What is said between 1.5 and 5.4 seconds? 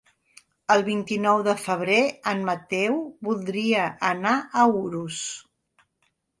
febrer en Mateu voldria anar a Urús.